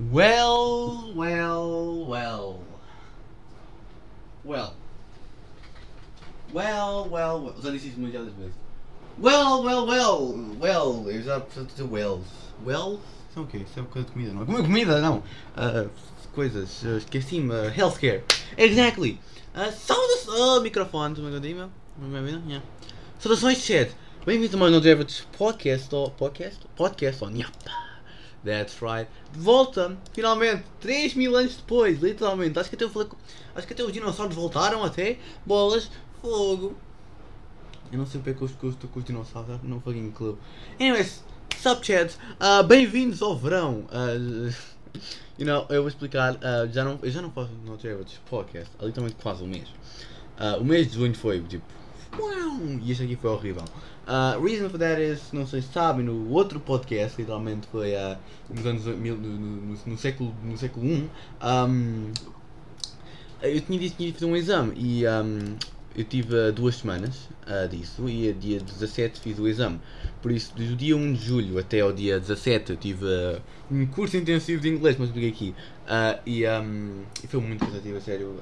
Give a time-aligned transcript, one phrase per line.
[0.00, 2.60] Well, well, well.
[4.44, 4.74] Well.
[6.52, 7.54] Well, well, well.
[7.60, 8.54] Já disse isso muitas vezes.
[9.18, 10.56] Well, well, well.
[10.60, 12.28] Well, eu já preciso dizer wells.
[12.64, 13.00] Wells?
[13.34, 13.58] São o quê?
[13.58, 14.46] Isso é coisa de comida, não é?
[14.46, 15.20] Comida, não.
[15.56, 15.86] Ah,
[16.32, 16.84] coisas.
[16.84, 17.52] Uh, Esqueci-me.
[17.52, 18.22] Uh, healthcare.
[18.56, 19.18] Exactly.
[19.52, 20.38] Uh, saudações.
[20.38, 21.16] Oh, microfone.
[21.16, 21.70] Tudo bem contigo, meu?
[21.96, 22.48] Bem vindo?
[22.48, 22.64] Yeah.
[23.18, 23.90] Saudações, chat.
[24.24, 25.88] Bem-vindo a mais um Average Podcast.
[26.16, 26.60] Podcast?
[26.76, 27.32] Podcast on.
[28.44, 29.10] That's right.
[29.32, 32.58] Volta, finalmente, 3 mil anos depois, literalmente.
[32.58, 33.08] Acho que até eu falei.
[33.54, 35.18] Acho que até os dinossauros voltaram até.
[35.44, 35.90] Bolas,
[36.22, 36.76] fogo.
[37.90, 40.36] Eu não sei porque é que eu estou com, os dinossauros, não fucking clue.
[40.78, 41.24] Anyways,
[41.56, 43.86] sup chat, uh, bem-vindos ao verão.
[43.90, 44.52] Uh,
[45.38, 48.70] you know, eu vou explicar, uh, já não, eu já não faço no Average Podcast
[48.78, 49.68] há literalmente quase um mês.
[50.38, 51.64] Uh, o mês de junho foi tipo,
[52.82, 53.64] e este aqui foi horrível.
[54.06, 58.16] Uh, reason for that is, não sei se sabem, no outro podcast, literalmente foi uh,
[58.48, 61.08] nos anos mil, no, no, no, século no século 1,
[61.68, 62.12] um,
[63.42, 65.56] eu tinha dito que ia fazer um exame e um,
[65.96, 69.80] eu tive uh, duas semanas uh, disso e a dia 17 fiz o exame.
[70.22, 73.86] Por isso, do dia 1 de julho até ao dia 17 eu tive uh, um
[73.86, 75.54] curso intensivo de inglês, mas expliquei aqui.
[76.26, 78.36] E, um, foi muito cansativo, a sério.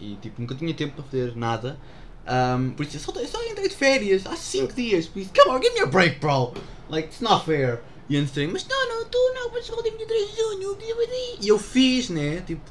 [0.00, 1.78] E tipo, nunca tinha tempo para fazer nada.
[2.26, 5.06] Um, por isso, eu só, entrei de férias há 5 dias.
[5.06, 6.54] Por isso, come on, give me a break, bro.
[6.88, 7.82] Like, it's not fair.
[8.08, 10.76] E antes mas não, não, tu não, mas só dia 23 de junho.
[11.40, 12.40] E eu fiz, né?
[12.42, 12.62] Tipo,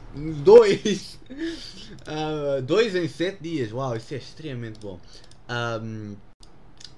[0.43, 1.19] dois.
[2.03, 3.71] Uh, dois em 7 dias.
[3.71, 4.99] Uau, isso é extremamente bom.
[5.49, 6.15] Um,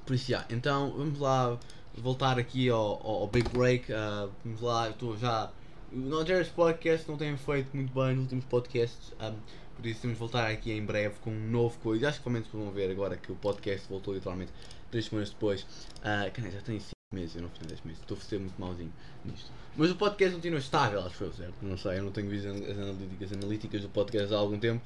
[0.06, 0.46] por isso, já.
[0.50, 1.60] Então, vamos lá
[1.96, 3.92] voltar aqui ao, ao, ao Big Break.
[3.92, 5.52] Uh, vamos lá, eu estou já.
[5.92, 9.14] O Nigeria's Podcast não tem feito muito bem nos últimos podcasts.
[9.22, 9.36] Um,
[9.76, 12.08] por isso temos de voltar aqui em breve com um novo coisa.
[12.08, 14.52] Acho que provavelmente vão ver agora que o podcast voltou literalmente
[14.92, 15.62] 3 semanas depois.
[15.62, 18.02] Uh, já tem 5 meses, eu não fiz 10 meses.
[18.02, 19.52] Estou a ser muito malzinho nisto.
[19.76, 21.56] Mas o podcast continua estável, acho eu, certo?
[21.62, 24.82] Não sei, eu não tenho visto as analíticas, analíticas do podcast há algum tempo.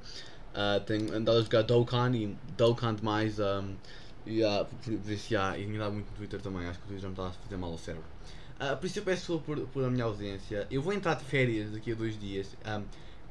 [0.50, 3.40] Uh, tenho andado a jogar Dokkan e Dokkan mais.
[3.40, 3.76] Um,
[4.26, 6.66] e uh, por, e me dá muito no Twitter também.
[6.68, 8.08] Acho que o Twitter já me está a fazer mal ao cérebro.
[8.60, 10.68] Uh, por isso eu peço por, por a minha ausência.
[10.70, 12.56] Eu vou entrar de férias daqui a dois dias.
[12.66, 12.84] Um,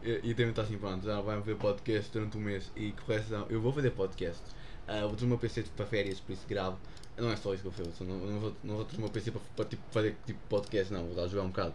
[0.03, 2.71] e, e também está assim, pronto, já vai ver podcast durante um mês.
[2.77, 4.43] E correção, eu vou fazer podcast.
[4.89, 6.79] Uh, vou ter o meu PC para férias, por isso gravo.
[7.17, 9.11] Não é só isso que eu faço, não, não, vou, não vou ter o meu
[9.11, 11.75] PC para, para tipo, fazer tipo, podcast, não, vou estar a jogar um bocado.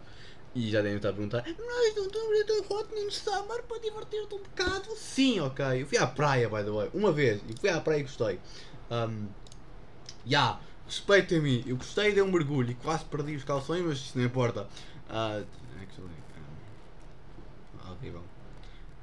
[0.54, 3.78] E já devem estar a perguntar: Mas não estou a abrir o Hotman Summer para
[3.78, 4.96] divertir-te um bocado?
[4.96, 5.82] Sim, ok.
[5.82, 7.42] Eu fui à praia, by the way, uma vez.
[7.48, 8.40] E fui à praia e gostei.
[8.90, 9.26] Um,
[10.26, 11.64] yeah, respeitem-me.
[11.66, 14.68] Eu gostei, dei um mergulho e quase perdi os calções, mas isso não importa.
[15.10, 15.44] Uh,
[17.86, 18.22] um, horrível.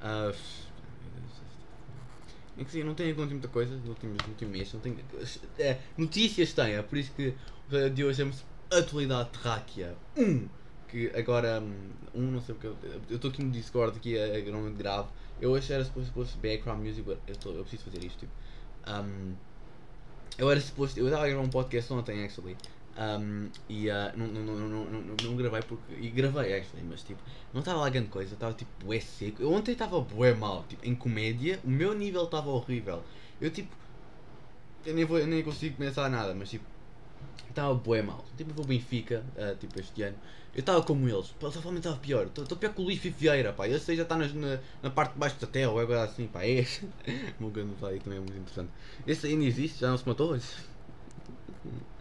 [0.02, 0.34] Uh,
[2.58, 4.72] é sim, não tenho acontecido muita coisa no último, no último mês.
[4.72, 4.98] Não tenho,
[5.58, 7.34] é, notícias tem, é por isso que
[7.90, 10.48] de hoje chama-se Atualidade Terráquea 1.
[10.88, 11.62] Que agora,
[12.14, 12.66] um, não sei porque
[13.08, 15.08] eu estou aqui no Discord, aqui a, a normalmente grave.
[15.40, 17.16] Eu hoje era suposto, suposto background music, eu,
[17.56, 18.18] eu preciso fazer isto.
[18.20, 18.32] Tipo.
[18.86, 19.34] Um,
[20.36, 22.56] eu era suposto, eu estava a gravar um podcast ontem, actually.
[22.94, 25.94] Um, e uh, não, não, não, não, não, gravei porque.
[25.94, 27.20] E gravei, actually, mas tipo,
[27.52, 29.42] não estava lá grande coisa, estava tipo bué seco.
[29.42, 33.02] Eu ontem estava bué mal, tipo, em comédia, o meu nível estava horrível.
[33.40, 33.74] Eu tipo.
[34.84, 36.64] Eu nem, vou, eu nem consigo pensar nada, mas tipo.
[37.48, 38.24] Estava bué mal.
[38.36, 40.16] Tipo, vou Benfica, uh, tipo, este ano.
[40.54, 42.26] Eu estava como eles, realmente estava pior.
[42.26, 43.64] Estou pior que o Luís Vieira, pá.
[43.64, 44.28] Aí já está na,
[44.82, 46.44] na, parte de baixo da terra, ou é agora assim, pá.
[46.44, 46.66] É
[47.40, 48.70] o meu grande aí também é muito interessante.
[49.06, 50.36] Esse ainda existe, já não se matou.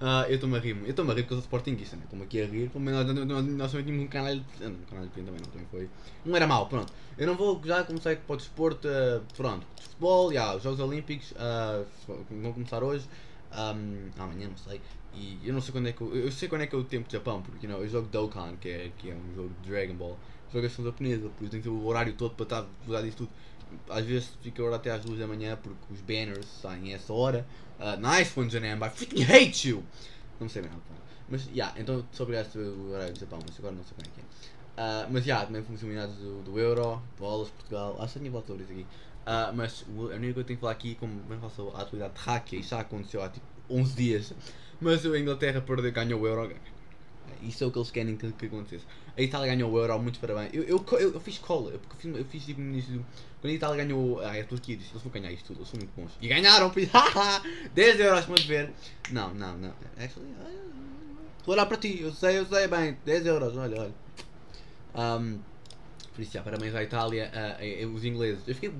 [0.00, 2.02] Ah, eu estou-me a rir, eu estou-me a rir porque eu sou sportinguista, né?
[2.04, 3.06] Estou-me aqui a rir, pelo menos
[3.56, 4.34] nós, também tínhamos um canal.
[4.60, 5.88] Não, um canal de também não, também foi.
[6.24, 6.92] Não era mau, pronto.
[7.16, 9.66] Eu não vou já começar para o desporto, uh, pronto.
[9.80, 11.86] Futebol, yeah, os Jogos Olímpicos uh,
[12.30, 13.08] vão começar hoje,
[13.52, 14.80] um, amanhã, não sei.
[15.14, 16.14] E eu não sei quando é que eu.
[16.14, 18.08] Eu sei quando é que é o tempo de Japão, porque you know, eu jogo
[18.08, 20.18] Dokkan, que é, que é um jogo de Dragon Ball.
[20.52, 22.66] Jogo a japonesa, por isso tenho que ter o horário todo para estar
[22.96, 23.30] a disso tudo.
[23.90, 26.96] Às vezes fica a hora até às 2 da manhã porque os banners saem a
[26.96, 27.46] essa hora.
[27.78, 28.86] Uh, nice one, Janemba.
[28.86, 29.84] I freaking hate you!
[30.40, 30.80] Não sei mesmo.
[31.28, 33.84] Mas, já, yeah, então sou obrigado a saber o horário do Japão, mas agora não
[33.84, 34.24] sei como é que é.
[34.78, 37.96] Uh, mas, yeah, também fomos eliminados do, do Euro, bolas, Portugal.
[38.00, 38.86] Acho que tinha volta isso aqui.
[39.26, 42.14] Uh, mas a única que eu tenho que falar aqui, como bem faço a atualidade
[42.14, 44.32] terráquea, isso já aconteceu há tipo 11 dias.
[44.80, 46.54] Mas a Inglaterra perdeu, ganhou o Euro.
[47.42, 48.50] Isso é o que eles querem que, que.
[49.16, 50.52] A Itália ganhou o Euro, muitos parabéns.
[50.52, 53.04] Eu, eu, eu, eu fiz cola, eu fiz, eu fiz tipo no início.
[53.40, 54.20] Quando a Itália ganhou.
[54.20, 56.12] Ah, a Turquia disse: eles vão ganhar isto tudo, eles são muito bons.
[56.20, 56.92] E ganharam, por isso,
[57.74, 58.72] 10 euros, mas ver.
[59.10, 59.74] Não, não, não.
[59.96, 60.32] Actually,
[61.44, 62.96] vou olhar para ti, eu sei, eu sei bem.
[63.04, 63.94] 10 euros, olha, olha.
[64.94, 65.38] Um,
[66.14, 67.30] por isso, já, parabéns à Itália.
[67.82, 68.72] Uh, os ingleses, eu fiquei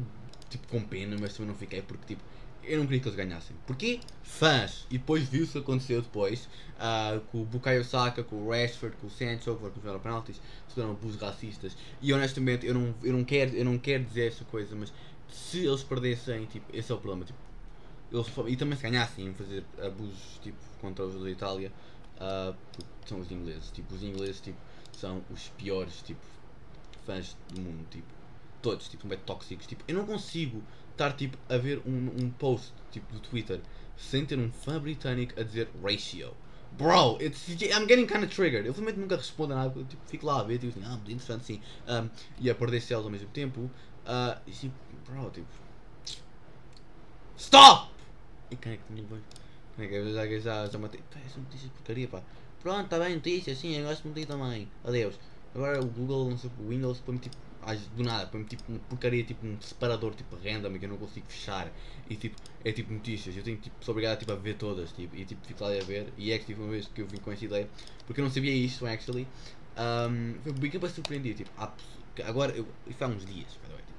[0.51, 2.23] tipo com pena, mas também não fiquei, porque tipo
[2.69, 3.57] eu não queria que eles ganhassem.
[3.67, 4.01] Porquê?
[4.23, 4.87] Fãs.
[4.91, 6.49] E depois viu-se o que aconteceu depois.
[6.77, 10.91] Uh, com o Bukayo Saka, com o Rashford, com o Sancho, que fizeram penaltis, fizeram
[10.93, 11.77] abusos racistas.
[12.01, 14.93] E honestamente, eu não, eu, não quero, eu não quero dizer essa coisa, mas
[15.29, 17.25] se eles perdessem, tipo, esse é o problema.
[17.25, 17.39] Tipo,
[18.13, 21.73] eles, e também se ganhassem em fazer abusos tipo, contra os da Itália,
[22.17, 22.55] uh,
[23.07, 23.71] são os ingleses.
[23.71, 24.59] Tipo, os ingleses tipo,
[24.93, 26.21] são os piores tipo,
[27.05, 27.87] fãs do mundo.
[27.91, 28.18] Tipo,
[28.63, 29.67] todos, tipo, são bem tóxicos.
[29.67, 30.63] Tipo, eu não consigo
[30.93, 33.61] estar tipo, a ver um, um post tipo, do Twitter
[33.97, 36.35] sem ter um fã britânico a dizer ratio.
[36.77, 38.67] Bro, it's, I'm getting kind of triggered.
[38.67, 40.99] Eu realmente nunca respondo a nada, eu tipo, fico lá a ver, tipo assim, ah,
[41.07, 41.61] interessante sim.
[41.89, 42.09] Um,
[42.39, 43.61] e a perder cells ao mesmo tempo.
[43.61, 44.75] Uh, e tipo,
[45.07, 45.47] bro, tipo.
[47.37, 47.91] Stop!
[48.51, 48.83] E quem é que
[49.81, 51.01] é que já, já, já matei?
[51.11, 52.23] Pá, essa notícia de porcaria, pá.
[52.63, 54.69] Pronto, está bem, notícia, sim, eu gosto de também.
[54.85, 55.15] Adeus.
[55.55, 57.37] Agora o Google, não sei, o Windows põe-me tipo
[57.95, 61.27] do nada, põe-me tipo uma porcaria, tipo um separador tipo random que eu não consigo
[61.29, 61.71] fechar.
[62.09, 65.15] E tipo, é tipo notícias, eu tenho tipo, sou obrigado tipo, a ver todas tipo,
[65.17, 66.13] e tipo fico lá a ver.
[66.17, 67.69] E é que tipo uma vez que eu vim com essa ideia,
[68.07, 69.27] porque eu não sabia isto actually,
[69.77, 71.51] um, foi bem para surpreender, tipo,
[72.25, 73.99] agora, eu, isso há uns dias, by the way, tipo,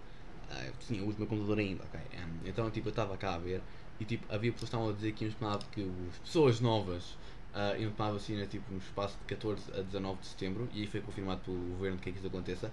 [0.51, 3.35] uh, sim, eu uso o meu computador ainda, ok, um, então tipo, eu estava cá
[3.35, 3.61] a ver
[3.99, 7.17] e tipo, havia pessoas que estavam a dizer que iam tomar que as pessoas novas
[7.53, 11.01] uh, iam tomar vacina tipo, no espaço de 14 a 19 de setembro e foi
[11.01, 12.71] confirmado pelo governo que é que isso aconteça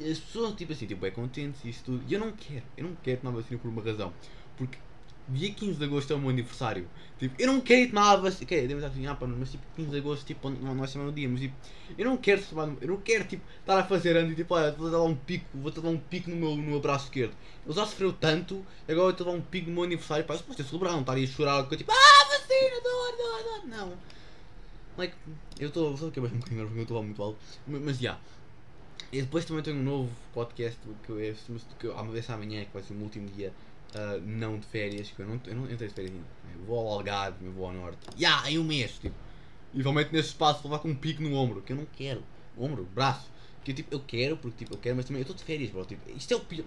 [0.00, 2.04] as pessoas tipo assim, tipo, é contentes e isso tudo.
[2.08, 4.12] E eu não quero, eu não quero tomar vacina por uma razão.
[4.56, 4.78] Porque
[5.28, 6.88] dia 15 de agosto é o meu aniversário.
[7.18, 8.44] Tipo, eu não quero tomar vacina.
[8.44, 11.10] Ok, devemos assim, ah, pá, mas tipo 15 de agosto tipo, não, não é semana
[11.10, 11.54] no dia, mas tipo,
[11.96, 14.72] eu não quero tomar, eu não quero tipo, estar a fazer antes e tipo, olha,
[14.72, 17.34] vou dar um pico, vou dar um pico no meu, no meu braço esquerdo.
[17.66, 20.38] Ele já sofreu tanto, agora eu vou dar um pico no meu aniversário, pá, eu
[20.38, 23.68] suposto celebrar, não estar aí a chorar, porque tipo, ah, vacina, dor, dor, dor.
[23.68, 23.92] Não.
[24.96, 25.14] Like,
[25.60, 28.02] eu estou, só que é um bocadinho eu estou muito alto, mas já.
[28.02, 28.20] Yeah.
[29.10, 31.34] E depois também tenho um novo podcast que eu,
[31.78, 33.52] que eu, uma vez amanhã, que vai ser o último dia,
[33.94, 36.26] uh, não de férias, que eu não, eu não entrei de férias ainda.
[36.54, 37.98] Eu vou ao Algarve, eu vou ao Norte.
[38.18, 39.16] Ya, yeah, em um mês, tipo.
[39.72, 42.22] E realmente nesse espaço vou lá com um pico no ombro, que eu não quero.
[42.56, 43.30] Ombro, braço.
[43.64, 45.70] Que eu, tipo, eu quero, porque tipo, eu quero, mas também eu estou de férias,
[45.70, 45.84] bro.
[45.86, 46.66] Tipo, isto é o pior.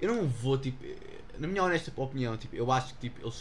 [0.00, 0.84] Eu não vou, tipo,
[1.38, 3.32] na minha honesta opinião, tipo, eu acho que tipo, eu,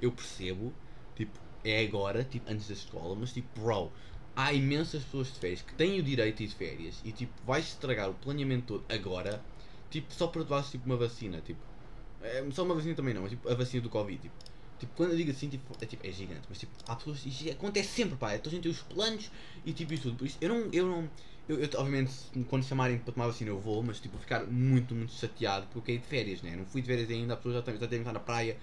[0.00, 0.72] eu percebo,
[1.14, 3.90] tipo, é agora, tipo, antes da escola, mas tipo, bro,
[4.36, 7.32] há imensas pessoas de férias que têm o direito de ir de férias e tipo
[7.44, 9.42] vais estragar o planeamento todo agora
[9.90, 11.58] tipo só para levares tipo uma vacina tipo
[12.22, 14.34] é, só uma vacina também não mas tipo a vacina do Covid tipo,
[14.78, 17.50] tipo quando eu digo assim tipo é, tipo, é gigante mas tipo há pessoas isso
[17.50, 19.30] acontece sempre pá então a gente tem os planos
[19.64, 20.18] e tipo isso tudo.
[20.18, 21.10] Por isso eu não eu não
[21.48, 22.12] eu, eu, obviamente
[22.48, 25.82] quando chamarem para tomar vacina eu vou mas tipo ficar muito muito chateado porque eu
[25.82, 26.56] caí de férias né?
[26.56, 28.56] Não fui de férias ainda as pessoas já têm já estar na praia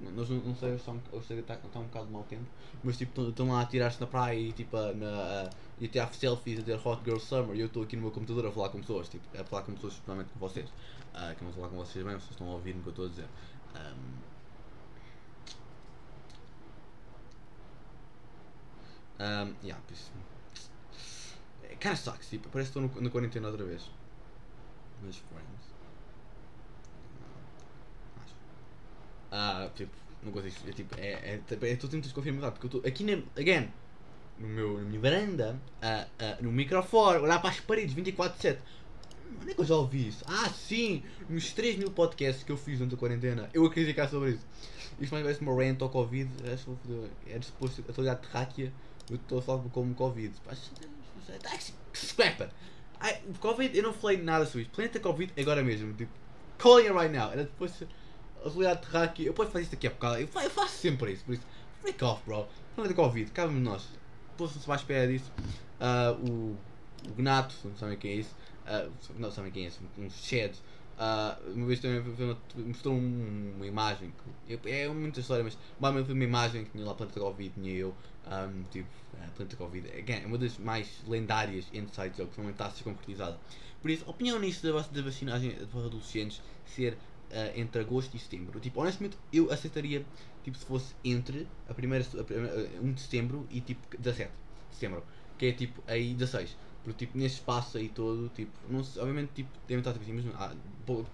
[0.00, 0.70] nós não, não sei,
[1.12, 2.46] hoje está tá um bocado de mau tempo,
[2.82, 6.12] mas tipo, estão lá a tirar-se na praia e tipo, na, a, e a tirar
[6.14, 8.70] selfies a ter Hot Girl Summer e eu estou aqui no meu computador a falar
[8.70, 11.76] com pessoas, tipo, a falar com pessoas, especialmente com vocês, uh, que não falar com
[11.76, 13.28] vocês bem, vocês estão a ouvir o que eu estou a dizer.
[13.76, 14.30] Um,
[19.22, 20.12] um, yeah, isso.
[21.78, 23.90] Kinda sucks, tipo, parece que estou na quarentena outra vez.
[25.02, 25.79] Mas friends.
[29.30, 29.92] Ah, tipo,
[30.22, 30.54] não consigo.
[30.68, 31.06] É tipo, é.
[31.06, 32.52] É, é, é tudo muito desconfirmado.
[32.52, 33.22] Porque eu estou aqui na.
[33.38, 33.68] Again,
[34.38, 38.58] no meu, na minha varanda, uh, uh, no microfone, olhar para as paredes 24-7.
[39.40, 40.24] Onde é que eu já ouvi isso?
[40.26, 41.02] Ah, sim!
[41.28, 44.46] Nos 3 mil podcasts que eu fiz durante a quarentena, eu a criticar sobre isso.
[45.00, 46.28] Isto mais parece uma rant ao Covid.
[46.44, 46.56] É
[47.40, 47.84] suposto.
[47.86, 48.72] Eu estou terráquea,
[49.08, 50.34] eu estou falar como Covid.
[51.94, 52.50] Scrapper!
[53.40, 54.70] Covid, eu não falei nada sobre isso.
[54.72, 55.94] Planeta Covid, agora mesmo.
[55.94, 56.12] Tipo,
[56.58, 57.30] calling it right now.
[57.30, 57.72] Era depois
[58.48, 59.26] realidade terráquea.
[59.26, 60.18] Eu posso fazer isto aqui a bocado.
[60.18, 61.24] Eu faço sempre isso.
[61.24, 61.46] Por isso,
[61.80, 62.46] freak off, bro.
[62.76, 63.88] Não é de Covid, cabe-me nós.
[64.36, 65.30] Posso-se mais espera disso.
[65.80, 66.56] Uh, o,
[67.10, 68.34] o Gnato, não sabem quem é isso.
[68.66, 69.80] Uh, não sabem quem é isso.
[69.98, 70.54] Um Shed.
[71.00, 72.02] Uh, uma vez também
[72.66, 74.12] mostrou uma imagem.
[74.46, 75.56] Que, é muita história, mas
[76.04, 77.94] foi uma imagem que tinha lá Planta Covid, tinha eu.
[78.26, 79.88] Um, tipo, uh, Planta Covid.
[79.88, 83.38] Again, é uma das mais lendárias insights que realmente está a ser concretizada.
[83.80, 86.98] Por isso, opinião nisso da, da vacinagem para adolescentes ser
[87.30, 88.60] uh, entre agosto e setembro.
[88.60, 90.04] Tipo, honestamente, eu aceitaria
[90.42, 94.30] tipo, se fosse entre a primeira, a primeira, 1 eh, de setembro e tipo 17
[94.70, 95.04] de setembro,
[95.38, 96.56] que é tipo aí 16.
[96.82, 100.12] Porque tipo, nesse espaço aí todo, tipo, não sei, obviamente tipo, devem estar tipo assim,
[100.12, 100.56] mas há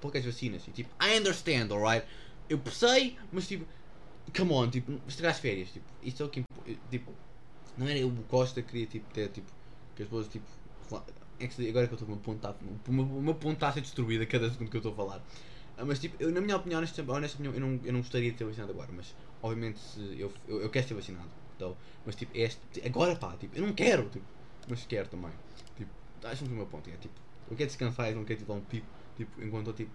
[0.01, 0.67] poucas vacinas.
[0.69, 2.07] E, tipo, I understand, alright?
[2.49, 3.67] Eu sei, mas tipo,
[4.37, 6.45] come on, tipo, estragar as férias, tipo, isso é o que
[6.91, 7.13] tipo,
[7.77, 9.53] não era eu Costa queria tipo ter tipo
[9.95, 10.47] que as pessoas tipo
[11.39, 12.47] é que agora que eu estou a ponto
[12.87, 15.23] o meu ponto está a ser cada segundo que eu estou a falar ah,
[15.85, 18.45] mas tipo, eu, na minha opinião, honesta opinião, eu não, eu não gostaria de ser
[18.45, 21.29] vacinado agora, mas obviamente se eu, eu, eu quero ser vacinado.
[21.55, 24.25] Então, mas tipo, este, agora pá, tipo, eu não quero, tipo,
[24.69, 25.33] mas quero também.
[25.77, 25.91] Tipo,
[26.25, 27.15] acho que o meu ponto é tipo,
[27.51, 29.93] eu quero descansar, eu não quero tipo, um pico, tipo, enquanto estou tipo.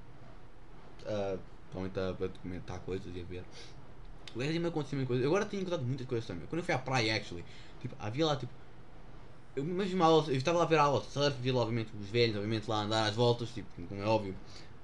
[1.03, 1.39] Uh,
[1.73, 3.43] a, a documentar coisas e a ver.
[4.35, 5.23] O gajo me aconteceu muita coisa.
[5.23, 6.45] Eu agora tenho encontrado muitas coisas também.
[6.47, 7.43] Quando eu fui à praia, actually,
[7.81, 8.51] tipo, havia lá tipo.
[9.55, 11.91] Eu mesmo aula, eu estava lá a ver a aula de surf, vi lá obviamente
[11.99, 14.33] os velhos, obviamente lá andar às voltas, tipo, como é óbvio.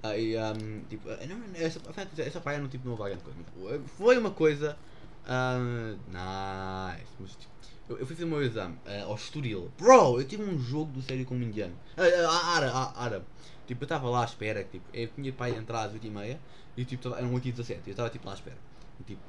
[0.09, 1.79] Aí, um, tipo, não, essa,
[2.17, 3.81] essa praia não, tipo, não vai grande coisa.
[3.97, 4.77] Foi uma coisa.
[5.25, 7.11] Uh, nice.
[7.19, 7.53] Mas, tipo,
[7.89, 9.71] eu, eu fui fazer o meu exame uh, ao Estoril.
[9.77, 11.75] Bro, eu tive um jogo do sério com um indiano.
[11.97, 13.25] Uh, árabe, árabe.
[13.65, 16.37] Tipo, eu estava lá à espera, tipo, eu tinha pai entrar às 8h30
[16.77, 18.57] e tipo, eram 8h17 e eu estava tipo lá à espera.
[18.99, 19.21] E tipo,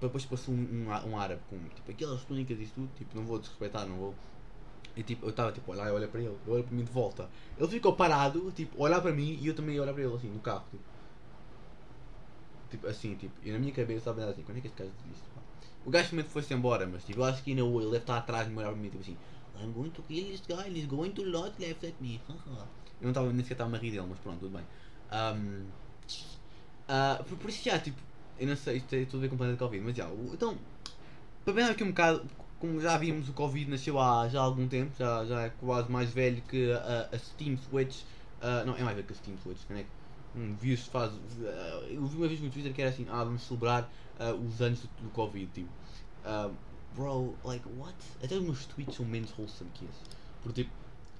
[0.00, 3.38] depois passou um, um, um árabe com tipo, aquelas túnicas e tudo, tipo, não vou
[3.38, 4.14] desrespeitar, não vou.
[4.98, 7.30] E tipo, eu estava tipo, olha, olha para ele, olha para mim de volta.
[7.56, 10.40] Ele ficou parado, tipo, olhar para mim e eu também olhar para ele assim, no
[10.40, 10.82] carro, tipo.
[12.68, 15.22] Tipo, assim, tipo, e na minha cabeça estava assim, quando é que este gajo disse?
[15.86, 18.48] O gajo simplesmente foi-se embora, mas tipo, eu acho que na ele deve estar atrás
[18.48, 19.16] de me olhar para mim, tipo assim,
[19.62, 22.20] I'm going to kill this guy, he's going to lot left at me.
[22.28, 22.34] eu
[23.02, 24.66] não estava nem sequer estava a rir dele, mas pronto, tudo bem.
[25.12, 25.68] Um,
[26.88, 28.00] uh, por, por, isso já, tipo,
[28.36, 30.58] eu não sei, isto tem tudo a ver com o planeta Covid, mas já, então,
[31.44, 32.26] para ver aqui um bocado,
[32.60, 35.90] como já vimos, o Covid nasceu há já há algum tempo, já, já é quase
[35.90, 38.02] mais velho que a, a Steam Switch,
[38.42, 39.84] uh, não, é mais velho que a Steam Switch, não é?
[40.36, 41.12] Um vírus faz.
[41.12, 44.60] Uh, eu vi uma vez no Twitter que era assim: ah, vamos celebrar uh, os
[44.60, 45.50] anos do, do Covid.
[45.52, 45.68] Tipo,
[46.24, 46.52] uh,
[46.94, 47.96] bro, like, what?
[48.22, 50.18] Até os meus tweets são menos wholesome que esse.
[50.42, 50.74] Porque, tipo,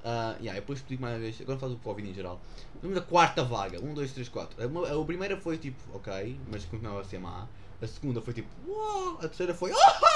[0.04, 1.40] uh, yeah, depois explico mais uma vez.
[1.40, 2.40] Agora falo do Covid em geral.
[2.82, 4.62] Vamos da quarta vaga: 1, 2, 3, 4.
[4.62, 7.48] A, a, primeira foi tipo, ok, mas continuava a ser má.
[7.80, 9.18] A segunda foi tipo, wow!
[9.18, 10.07] A terceira foi, ah!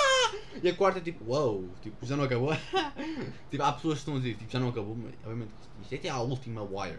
[0.62, 1.68] E a quarta tipo, wow!
[1.80, 2.50] Tipo, já não acabou.
[3.50, 5.96] tipo, há pessoas que estão a dizer, tipo, já não acabou, mas obviamente isto é
[5.96, 6.98] até a última wire.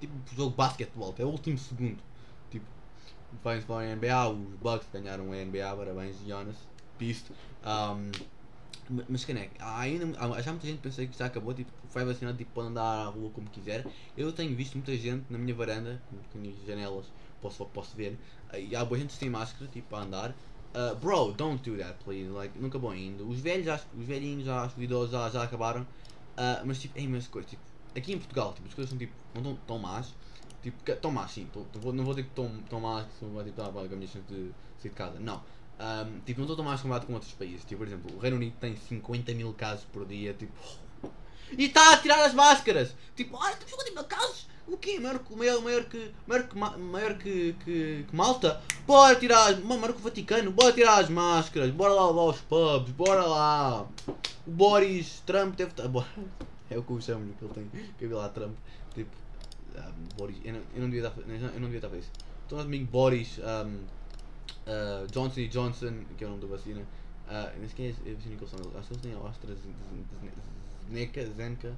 [0.00, 1.98] Tipo, tipo jogo de basquetebol, é o último segundo.
[2.50, 2.66] Tipo,
[3.42, 6.56] vai para a NBA, os Bucks ganharam a NBA, parabéns, Jonas,
[6.98, 7.32] piste.
[7.64, 8.10] Um,
[9.08, 9.50] mas quem é?
[9.58, 12.68] Há ainda, há, já muita gente pensa que já acabou, tipo, foi vacinado, tipo, pode
[12.68, 13.86] andar à rua como quiser.
[14.16, 16.02] Eu tenho visto muita gente na minha varanda,
[16.32, 17.06] com as janelas,
[17.40, 18.18] posso, posso ver,
[18.54, 20.34] e há boa gente sem máscara, tipo, a andar.
[20.74, 22.28] Uh, bro, don't do that, please.
[22.30, 23.22] Like, nunca acabou ainda.
[23.24, 25.82] Os velhos, já, os velhinhos, já, os idosos já, já acabaram.
[25.82, 27.48] Uh, mas, tipo, é imensa coisa.
[27.48, 27.62] Tipo,
[27.94, 30.14] aqui em Portugal, tipo, as coisas são, tipo, não estão tão más.
[30.62, 31.46] Tipo, tão más, sim.
[31.52, 33.98] Tô, tô, não vou dizer que estão tão más, que vai, tipo, tá, a minha
[33.98, 34.22] de sair
[34.82, 35.20] de casa.
[35.20, 35.42] Não.
[35.78, 37.64] Um, tipo, não estou tão mais comparado com outros países.
[37.64, 40.32] Tipo, por exemplo, o Reino Unido tem 50 mil casos por dia.
[40.32, 40.52] Tipo,
[41.56, 42.94] e está a tirar as máscaras.
[43.14, 44.46] Tipo, ah, temos 50 mil casos.
[44.66, 44.98] O quê?
[44.98, 48.60] Maior, maior, maior, que, maior, que, maior que, que, que Malta?
[48.86, 52.90] Bora tirar, maior que o Vaticano, bora tirar as máscaras, bora lá levar os pubs,
[52.92, 53.86] bora lá.
[54.46, 55.84] O Boris Trump deve estar.
[56.70, 58.56] É o que eu chamo, que ele tem cabelo lá Trump.
[58.94, 59.10] Tipo,
[59.76, 60.36] um, Boris.
[60.44, 62.10] Eu não, eu não devia estar, eu não devia estar a isso.
[62.46, 66.80] Então, domingo, Boris um, uh, Johnson Johnson, que é o nome da vacina.
[67.26, 68.78] Uh, sei quem é a vacina que eles são.
[68.78, 70.16] Acho que eles têm a AstraZeneca,
[71.36, 71.76] Zenka.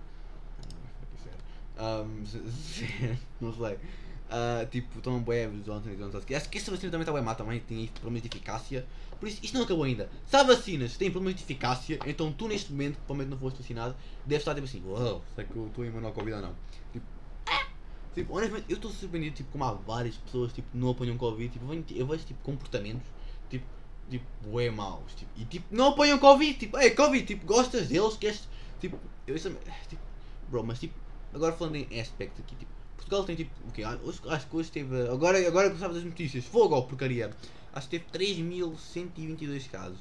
[1.76, 2.22] Um,
[3.40, 3.78] não sei.
[4.24, 6.18] Uh, tipo, estão bem os Johnson Johnson.
[6.18, 8.86] Acho que essa vacina também está bem má, também tem problemas de eficácia.
[9.20, 10.10] Por isso, isto não acabou ainda.
[10.26, 13.62] Se há vacinas têm problemas de eficácia, então tu neste momento, que provavelmente não foste
[13.62, 13.94] vacinado,
[14.24, 16.54] deves estar tipo assim, wow, será que eu estou ao Covid ou não?
[16.92, 17.06] Tipo,
[17.46, 17.66] ah!
[18.14, 21.52] tipo, honestamente, eu estou surpreendido tipo, como há várias pessoas tipo, não apanham Covid.
[21.52, 23.06] Tipo, eu vejo tipo, comportamentos
[23.48, 23.66] tipo,
[24.10, 25.14] tipo, bué maus.
[25.14, 26.54] Tipo, e tipo, não apanham Covid.
[26.54, 28.48] Tipo, é Covid, tipo, gostas deles, queres.
[28.84, 29.50] Tipo, eu isso,
[29.88, 30.02] tipo,
[30.50, 30.94] bro, mas tipo,
[31.32, 34.28] agora falando em aspecto aqui, tipo, Portugal tem tipo, o okay, quê?
[34.28, 35.08] Acho que hoje teve.
[35.08, 37.30] Agora, agora que sabes das notícias, fogo, porcaria.
[37.72, 40.00] Acho que teve 3.122 casos.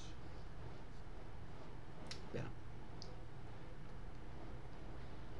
[2.25, 2.45] Espera.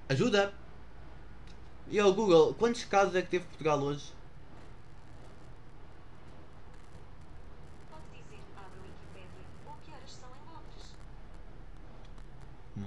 [0.08, 0.54] Ajuda!
[1.90, 4.06] E ao Google, quantos casos é que teve Portugal hoje?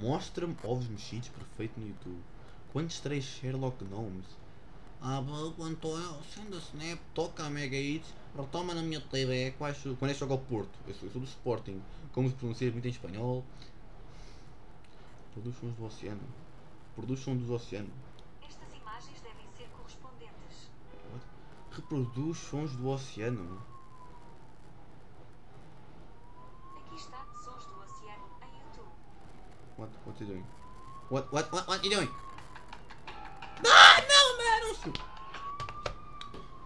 [0.00, 2.22] Mostra-me ovos mexidos perfeito no YouTube.
[2.72, 4.26] Quantos três Sherlock Gnomes?
[5.00, 5.22] Ah,
[5.56, 10.14] quanto eu, sendo Snap, toca a Mega Hits, retoma na minha TV quais, quando é
[10.14, 10.78] que joga ao Porto.
[10.86, 11.82] Eu sou, eu sou do Sporting.
[12.12, 13.44] Como se pronuncia muito em espanhol.
[15.32, 16.22] Produz sons do oceano.
[16.94, 17.90] Produz sons do oceano.
[18.48, 20.70] Estas imagens devem ser correspondentes.
[21.12, 21.26] What?
[21.72, 23.62] Reproduz sons do oceano.
[26.78, 28.92] Aqui está Sons do Oceano em YouTube.
[29.76, 29.90] What?
[30.04, 30.44] What you doing?
[31.08, 31.32] What?
[31.32, 31.52] What?
[31.52, 31.68] What?
[31.68, 32.08] What you doing?
[33.64, 34.94] Ah, no, man!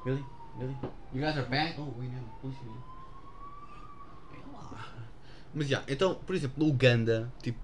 [0.05, 0.25] Really?
[0.59, 0.76] Really?
[1.12, 1.75] You guys are back?
[1.79, 2.23] Oh, wait, no.
[2.40, 2.59] Police
[5.52, 7.59] Mas já, yeah, então, por exemplo, no Uganda, tipo,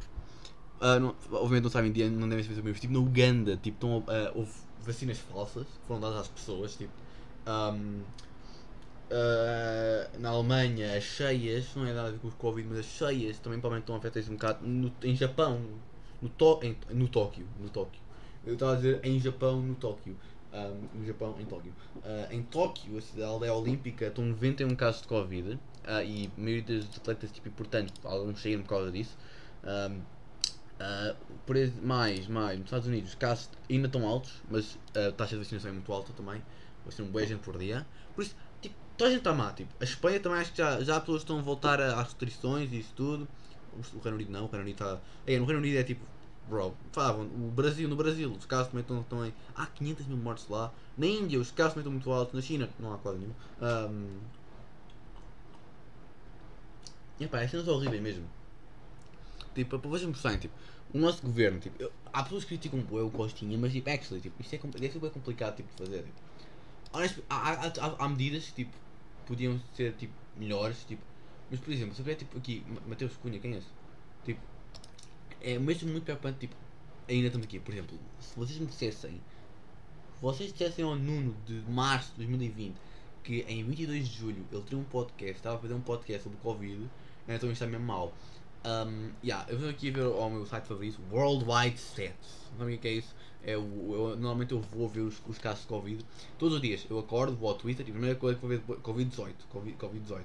[0.80, 3.98] uh, não, obviamente não sabem dia, não devem saber mas tipo, no Uganda, tipo, estão,
[3.98, 4.50] uh, houve
[4.80, 6.92] vacinas falsas, foram dadas às pessoas, tipo,
[7.46, 8.02] um,
[9.10, 12.86] uh, na Alemanha, as cheias, não é nada a ver com o Covid, mas as
[12.86, 15.60] cheias também provavelmente estão afetadas um bocado, no, em Japão,
[16.20, 18.00] no, to, em, no Tóquio, no Tóquio,
[18.44, 20.16] eu estava a dizer em Japão, no Tóquio,
[20.52, 21.72] um, no Japão, em Tóquio.
[21.96, 25.58] Uh, em Tóquio, a cidade a aldeia olímpica, estão 91 casos de Covid uh,
[26.04, 29.16] e a maioria dos atletas tipo, importantes, alguns saíram por causa disso.
[29.64, 34.78] Um, uh, por ex- mais, mais, nos Estados Unidos os casos ainda estão altos, mas
[34.94, 36.42] a taxa de vacinação é muito alta também.
[36.84, 37.84] Vacinam boa gente por dia.
[38.14, 38.36] Por isso,
[38.96, 39.52] toda a gente está má.
[39.52, 42.04] Tipo, a Espanha também acho que já, já as pessoas estão a voltar a- às
[42.08, 43.28] restrições e isso tudo.
[43.94, 45.00] O Reino Unido não, o Reino Unido está.
[45.26, 46.04] É, no Reino Unido é tipo,
[46.48, 49.32] bro, falavam, o Brasil, no Brasil, os casos também estão, estão em.
[49.54, 50.72] Há 500 mil mortes lá.
[50.96, 52.34] Na Índia, os casos também estão muito altos.
[52.34, 53.34] Na China, não há quase nenhum.
[53.60, 54.18] Um,
[57.20, 58.26] e epá, é cenas horríveis mesmo.
[59.54, 60.54] Tipo, para vocês mostrarem, tipo,
[60.92, 64.20] o nosso governo, tipo, eu- há pessoas que criticam bué o Costinha, mas tipo, actually,
[64.20, 66.02] tipo, isto é, deve ser bem complicado tipo, de fazer.
[66.04, 66.20] Tipo.
[67.28, 68.76] Há, há, há, há medidas tipo,
[69.26, 71.02] podiam ser tipo, melhores, tipo,
[71.50, 73.68] mas por exemplo, se tiver tipo aqui, Ma- Mateus Cunha, quem é esse?
[74.24, 74.40] Tipo,
[75.40, 76.56] é mesmo muito preocupante, tipo,
[77.08, 81.54] ainda estamos aqui, por exemplo, se vocês me dissessem, se vocês dissessem ao Nuno de
[81.70, 82.76] março de 2020
[83.26, 86.38] que em 22 de julho ele teria um podcast, estava a fazer um podcast sobre
[86.38, 86.88] Covid,
[87.26, 88.14] então isto é mesmo mau.
[88.66, 92.50] Um, yeah, eu venho aqui ver ao meu site favorito, Worldwide Stats.
[92.50, 93.14] Não sabem o que é isso?
[93.44, 96.04] É o, eu, normalmente eu vou ver os, os casos de Covid.
[96.36, 98.60] Todos os dias eu acordo, vou ao Twitter e a primeira coisa que vou ver
[98.68, 99.34] é Covid-18.
[99.50, 100.24] Covid- Covid-18.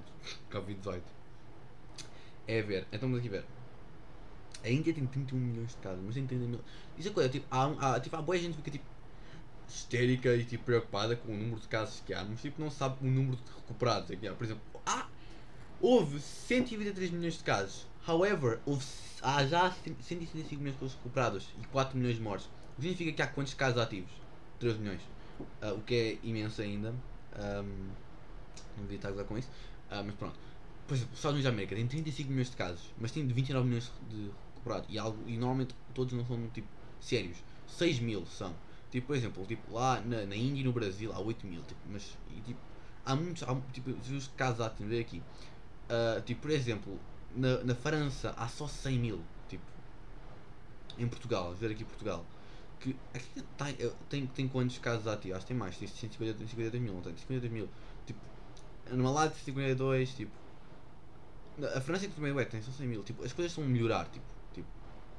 [0.51, 1.01] Covid-18.
[2.47, 2.87] É ver.
[2.91, 3.45] Então vamos aqui ver.
[4.63, 6.59] A Índia tem 31 milhões de casos, mas tem 30 mil.
[6.97, 8.85] Isso é coisa, tipo, há, há, tipo, há boa gente que fica tipo
[9.69, 12.97] histérica e tipo preocupada com o número de casos que há, mas tipo não sabe
[13.01, 14.33] o número de recuperados é que há.
[14.33, 15.07] Por exemplo, há,
[15.79, 17.87] houve 123 milhões de casos.
[18.07, 18.83] However, houve,
[19.21, 22.47] há já 165 milhões de pessoas recuperadas e 4 milhões de mortes.
[22.47, 24.11] O que significa que há quantos casos ativos?
[24.59, 25.01] 13 milhões.
[25.61, 26.93] Ah, o que é imenso ainda.
[27.33, 27.91] Ahm,
[28.75, 29.49] não devia estar a gozar com isso.
[29.89, 30.39] Ah, mas pronto.
[30.87, 33.67] Por exemplo, os Estados Unidos da América tem 35 milhões de casos, mas tem 29
[33.67, 34.87] milhões de recuperados.
[34.89, 36.67] E, algo, e normalmente todos não são tipo
[36.99, 37.37] sérios.
[37.67, 38.53] 6 mil são.
[38.89, 41.61] Tipo, por exemplo, tipo, lá na, na Índia e no Brasil há 8 mil.
[41.63, 42.59] Tipo, mas e, tipo,
[43.05, 43.43] há muitos.
[43.43, 45.21] Há, tipo, os casos ativos, aqui.
[45.87, 46.99] Ah, tipo, por exemplo,
[47.35, 49.25] na, na França há só 100 mil.
[49.47, 49.63] Tipo,
[50.97, 52.25] em Portugal, ver aqui Portugal.
[52.79, 53.75] Que aqui tem,
[54.09, 55.37] tem, tem quantos casos ativos?
[55.37, 57.15] Acho que tem mais, tem 150, 152 mil, não tem?
[57.15, 57.69] 52 mil.
[58.05, 58.19] Tipo,
[58.91, 60.31] numa lado 52, tipo.
[61.77, 63.03] A França que também ué, tem só 100 mil.
[63.03, 64.25] Tipo, as coisas estão a melhorar, tipo.
[64.53, 64.67] tipo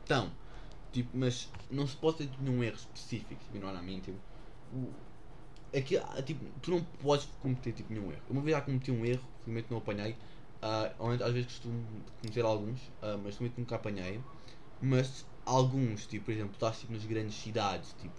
[0.03, 0.33] estão.
[0.93, 4.19] Tipo, mas não se pode ter nenhum erro específico, tipo, não é a mim, tipo.
[4.73, 4.93] o-
[5.77, 8.23] Aqui, tipo, tu não podes cometer tipo, nenhum erro.
[8.31, 10.17] Uma vez já cometi um erro, felizmente não apanhei.
[10.63, 11.85] Ah, normalmente, às vezes costumo
[12.21, 14.21] cometer alguns, ah, mas felizmente nunca apanhei.
[14.81, 18.15] Mas alguns, tipo, por exemplo, estás tipo, nas grandes cidades, tipo,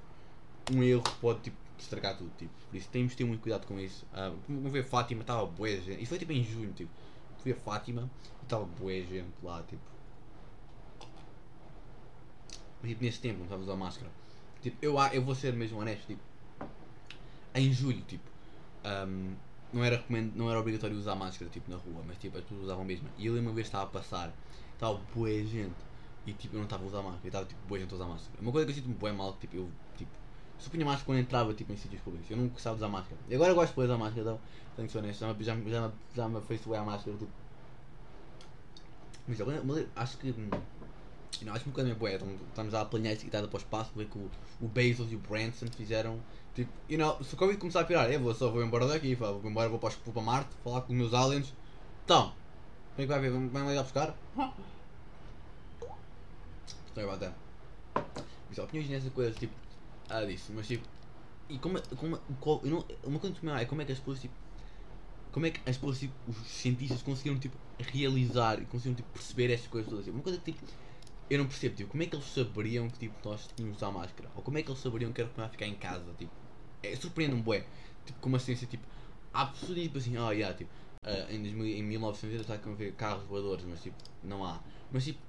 [0.73, 2.32] um erro pode tipo, estragar tudo.
[2.38, 4.06] Tipo, por isso temos de ter muito cuidado com isso.
[4.13, 6.01] Uh, como ver Fátima, estava boa gente.
[6.01, 6.91] Isso foi tipo em junho, tipo.
[7.39, 8.10] Fui a Fátima
[8.41, 9.82] e estava boa gente lá, tipo.
[12.82, 14.12] Mas tipo, nesse tempo não estava a usar máscara.
[14.62, 16.21] Tipo, eu, eu vou ser mesmo honesto, tipo.
[17.56, 18.29] Em julho, tipo.
[18.86, 19.34] um,
[19.73, 20.03] não, era
[20.36, 23.09] não era obrigatório usar máscara tipo, na rua, mas tipo, as pessoas usavam mesmo.
[23.17, 24.31] E eu uma vez estava a passar,
[24.73, 25.73] estava boa gente.
[26.25, 28.05] E tipo, eu não estava a usar máscara, eu estava tipo, boa gente a usar
[28.05, 28.41] máscara.
[28.41, 30.12] Uma coisa que eu sinto bem mal, tipo, eu tipo,
[30.59, 32.29] só punha máscara quando entrava tipo, em sítios públicos.
[32.29, 33.17] Eu não gostava de usar máscara.
[33.27, 34.39] E agora eu gosto de usar máscara, então,
[34.75, 35.19] tenho que ser honesto.
[35.19, 37.17] Já, já, já, já me afeiçoei à máscara.
[37.17, 37.31] Tipo.
[39.27, 40.33] Mas mas acho que.
[41.41, 42.12] Hum, Não, acho uma coisa meio boa.
[42.12, 44.30] Estamos, a planear essa guitarra para o espaço, ver que o,
[44.62, 46.19] o Bezos e o Branson fizeram.
[46.54, 49.15] Tipo, you know, se o Covid começar a pirar, eu vou só vou embora daqui,
[49.15, 51.54] vou embora, vou para, vou para Marte, falar com os meus aliens.
[52.06, 52.32] Então,
[52.96, 53.32] quem é que vai ver?
[53.32, 54.15] Vão lá buscar?
[56.93, 57.36] Sorry about that.
[58.50, 59.54] Mas opiniões nessa coisa, tipo,
[60.10, 60.88] ah, disso, mas tipo,
[61.50, 63.98] e como, como, qual, eu não, uma coisa que me é como é que as
[63.98, 64.34] pessoas, tipo,
[65.32, 69.52] como é que as pessoas, tipo, os cientistas conseguiram, tipo, realizar e conseguiram, tipo, perceber
[69.52, 70.65] estas coisas todas, tipo, uma coisa que, tipo,
[71.29, 74.29] eu não percebo, tipo, como é que eles saberiam que, tipo, nós tínhamos usar máscara,
[74.36, 76.31] ou como é que eles saberiam que era para ficar em casa, tipo,
[76.81, 77.65] é, surpreende-me, bué,
[78.05, 78.86] tipo, como a ciência, tipo,
[79.33, 80.71] há pessoas, tipo, assim, ah, yeah, tipo,
[81.05, 85.05] ah, em, 2000, em 1900 está a ver carros voadores, mas, tipo, não há, mas,
[85.05, 85.19] tipo,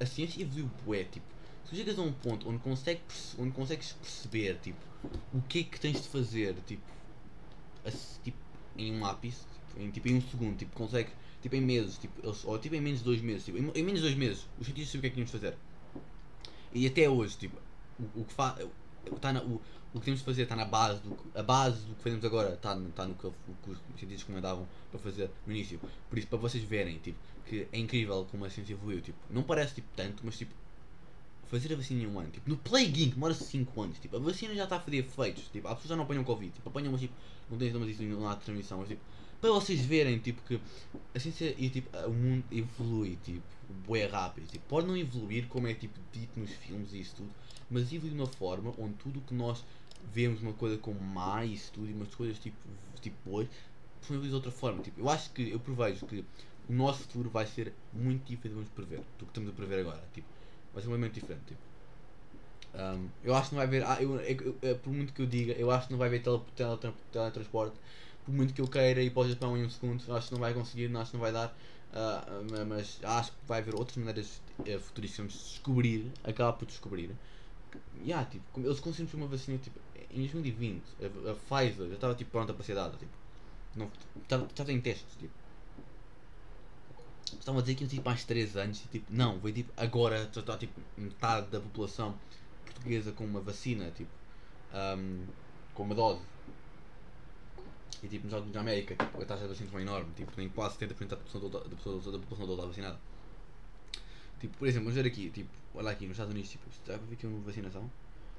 [0.00, 1.26] a ciência evoluiu bué, tipo,
[1.64, 3.02] tu chegas a um ponto onde, consegue,
[3.38, 4.84] onde consegues perceber, tipo,
[5.32, 6.82] o que é que tens de fazer, tipo,
[7.84, 8.38] assim, tipo
[8.76, 12.14] em um lápis, tipo, em, tipo, em um segundo, tipo, consegues, tipo, em meses, tipo,
[12.24, 14.46] eles, ou tipo em menos de dois meses, tipo, em, em menos de dois meses,
[14.58, 15.58] os cientistas sabem o que é que tínhamos de fazer.
[16.72, 17.56] E até hoje, tipo,
[17.98, 18.56] o, o que fa,
[19.20, 19.60] tá na, o,
[19.92, 22.24] o que temos de fazer está na base do que- a base do que fazemos
[22.24, 25.80] agora está tá no que, o que os cientistas recomendavam para fazer no início.
[26.08, 29.42] Por isso, para vocês verem, tipo, que é incrível como a ciência evoluiu, tipo, não
[29.42, 30.54] parece tipo tanto, mas tipo,
[31.50, 34.20] fazer a vacina em um ano, tipo, no Plague Inc demora 5 anos, tipo, a
[34.20, 36.90] vacina já está a fazer efeitos, tipo, as pessoas já não apanham Covid, tipo, apanham,
[36.92, 37.14] mas tipo,
[37.50, 39.02] não têm mas isso não transmissão, mas tipo,
[39.42, 40.60] para vocês verem, tipo, que
[41.12, 43.42] a ciência e tipo, o mundo evolui, tipo,
[43.84, 47.30] bué rápido, tipo, pode não evoluir como é tipo dito nos filmes e isso tudo,
[47.68, 49.64] mas evolui de uma forma onde tudo o que nós
[50.14, 52.56] vemos uma coisa como má e isso tudo, e umas coisas tipo,
[53.00, 53.48] tipo boas,
[54.00, 54.80] funcionamos de outra forma.
[54.80, 56.24] Tipo, eu acho que eu prevejo que
[56.68, 59.80] o nosso futuro vai ser muito diferente do que prever, do que estamos a prever
[59.80, 60.02] agora.
[60.14, 60.28] Tipo,
[60.72, 61.42] vai ser muito diferente.
[61.46, 61.60] Tipo.
[62.74, 63.84] Um, eu acho que não vai haver.
[63.84, 66.22] Ah, eu, eu, eu, por muito que eu diga, eu acho que não vai haver
[66.22, 67.76] tele, tele, tele, teletransporte.
[68.24, 70.40] Por muito que eu queira ir para o Japão em um segundo, acho que não
[70.40, 71.56] vai conseguir, acho que não vai dar.
[71.92, 77.10] Uh, mas acho que vai haver outras maneiras uh, futuríssimas de descobrir, acaba por descobrir.
[78.04, 79.78] Yeah, tipo, eles conseguiram uma vacina tipo,
[80.10, 82.96] em 2020, a, a Pfizer já estava tipo, pronta para ser dada.
[82.96, 83.12] Tipo,
[83.76, 83.90] não,
[84.48, 85.16] estava em testes.
[85.16, 85.32] Tipo.
[87.38, 90.26] Estavam a dizer que ia tipo, mais 3 anos e tipo, não, foi tipo agora
[90.26, 92.14] tratar tipo, metade da população
[92.64, 94.10] portuguesa com uma vacina, tipo,
[94.72, 95.26] um,
[95.74, 96.20] com uma dose.
[98.02, 100.32] E tipo, nos Estados Unidos da América, tipo, a taxa de vacinação é enorme, tipo,
[100.32, 103.00] tem quase 70% da população toda, da população, da população toda vacinada.
[104.40, 106.96] Tipo, por exemplo, vamos ver aqui, tipo, olha aqui nos Estados Unidos, tipo, está a
[106.96, 107.90] ver aqui uma vacinação?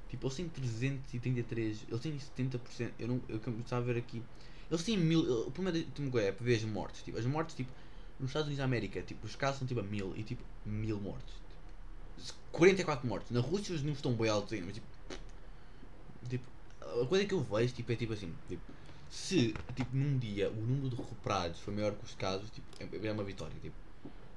[0.09, 4.21] Tipo, eles têm 333, eles têm 70%, eu não, eu estava a ver aqui,
[4.69, 7.71] eles têm mil, o problema tipo, é para ver as mortes, tipo, as mortes, tipo,
[8.19, 10.99] nos Estados Unidos da América, tipo, os casos são tipo a mil e tipo, mil
[10.99, 11.33] mortes.
[12.51, 13.31] 44 mortes.
[13.31, 14.87] Na Rússia os números estão bem altos ainda, mas tipo,
[16.29, 16.45] tipo,
[16.79, 18.61] a coisa que eu vejo tipo, é tipo assim, tipo,
[19.13, 23.08] se tipo, num dia o número de recuperados foi maior que os casos, tipo, é,
[23.08, 23.76] é uma vitória, tipo,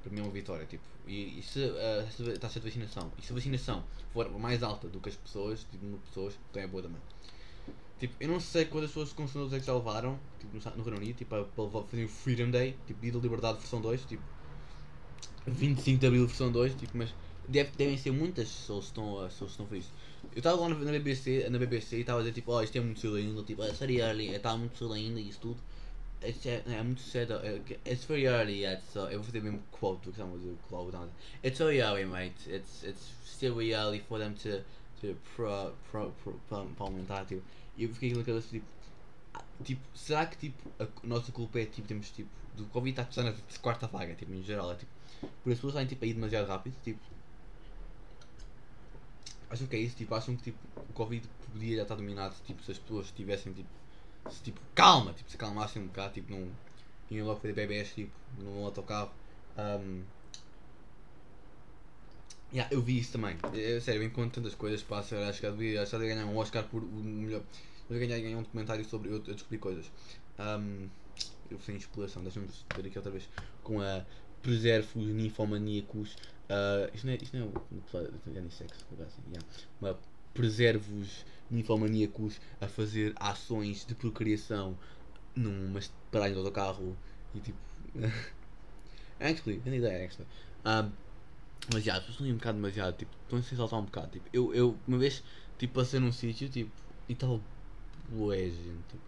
[0.03, 3.23] para mim é uma vitória, tipo, e, e se uh, a taxa de vacinação, e
[3.23, 6.63] se a vacinação for mais alta do que as pessoas, tipo, número de pessoas, então
[6.63, 7.01] é boa também.
[7.99, 10.99] Tipo, eu não sei quantas pessoas consumidores é que já levaram, tipo, no, no Reino
[10.99, 14.23] Unido, tipo, para fazer o Freedom Day, tipo, Dia da Liberdade versão 2, tipo,
[15.47, 17.15] 25 de Abril versão 2, tipo, mas
[17.49, 19.93] deve, devem ser muitas pessoas que estão, se estão isso.
[20.33, 22.77] Eu estava lá na, na, BBC, na BBC e estava a dizer tipo, oh, isto
[22.77, 25.61] é muito cedo ainda, tipo, é very early, está muito cedo ainda e isso tudo.
[26.23, 29.63] It's, é, é muito cedo, é, it's very early yet, so eu vou fazer mesmo
[29.71, 30.97] quote do que estava a dizer, Cloud.
[31.45, 34.63] It's very early, mate, it's, it's still very early for them to,
[35.01, 37.43] to pro, pro, pro, pro, parlamentar, tipo.
[37.77, 38.67] E eu fiquei naquela tipo,
[39.63, 43.25] tipo, será que tipo, a nossa culpa é tipo, temos tipo, do Covid está a
[43.25, 46.15] na quarta vaga, tipo, em geral, é tipo, por as pessoas estarem tipo, a ir
[46.15, 47.01] demasiado rápido, tipo,
[49.51, 52.63] acham que é isso, tipo, acham que tipo, o Covid podia já estar dominado tipo,
[52.63, 53.69] se as pessoas tivessem tipo,
[54.31, 56.49] se, tipo calma, tipo, se calmassem um bocado, tipo, não
[57.09, 59.11] tinham logo fazer bebés tipo, num autocarro.
[59.57, 60.03] Um,
[62.53, 63.37] yeah, eu vi isso também.
[63.55, 66.83] É, sério, enquanto tantas coisas passam, acho que devia, que devia ganhar um Oscar por
[66.83, 67.43] o melhor.
[67.89, 69.91] Eu ganhar, ganhar um documentário sobre eu, eu descobri coisas.
[70.39, 70.89] Um,
[71.51, 73.29] eu fiz exploração, deixa-me ver aqui outra vez.
[73.63, 74.05] Com a
[74.43, 76.17] Preservos Ninfomaníacos
[76.49, 79.49] Uh, isto, não é, isto não é o unissex, assim, yeah.
[79.81, 79.97] Mas
[80.33, 84.79] preservos ninfomaníacos a fazer ações de procriação
[85.35, 85.81] numa
[86.11, 86.97] paragem de autocarro
[87.35, 87.59] e tipo.
[89.19, 90.29] actually, a ideia é actually.
[90.65, 90.93] Um,
[91.73, 94.09] mas já, as pessoas um bocado demasiado, tipo, estão a se saltar um bocado.
[94.09, 95.25] Tipo, eu, eu uma vez
[95.59, 96.71] tipo, passei num sítio tipo,
[97.09, 97.41] e estava
[98.09, 98.85] bué gente.
[98.89, 99.03] Tipo,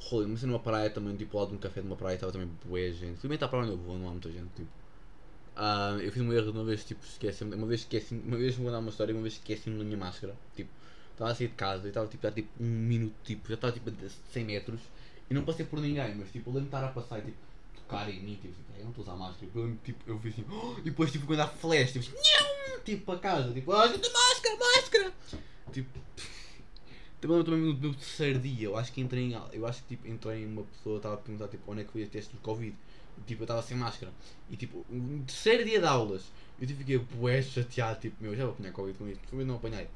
[0.00, 2.32] rolê, mas numa praia também, tipo, ao lado de um café de uma praia estava
[2.32, 3.18] também bué gente.
[3.18, 4.48] Felizmente à praia onde eu vou, não há muita gente.
[4.54, 4.70] Tipo,
[5.58, 8.70] Uh, eu fiz um erro uma vez, tipo, esqueci uma vez esqueci uma vez vou
[8.70, 10.70] dar uma história, uma vez esqueci-me da minha máscara, tipo,
[11.10, 13.72] estava a sair de casa e estava tipo, a, tipo, um minuto, tipo, já estava
[13.72, 14.80] tipo a 100 metros
[15.28, 17.36] e não passei por ninguém, mas tipo, eu lembro de estar a passar e tipo,
[17.74, 20.32] tocar em mim, tipo, eu não estou a usar máscara, tipo, eu tipo, eu fiz
[20.34, 20.78] assim, oh!
[20.78, 22.06] e depois tipo, quando há flash, tipo,
[22.84, 25.12] tipo, para casa, tipo, ah, máscara, máscara,
[25.72, 25.98] tipo,
[27.20, 30.06] também também no meu terceiro dia, eu acho que entrei em, eu acho que tipo,
[30.06, 32.40] entrei em uma pessoa, estava a perguntar tipo, onde é que foi o teste do
[32.42, 32.76] Covid
[33.26, 34.12] tipo, eu estava sem máscara.
[34.50, 38.44] E tipo, no terceiro dia de aulas, eu tipo, fiquei bué chateado, tipo, meu, já
[38.44, 39.88] vou apanhar Covid com isto, por não apanhei.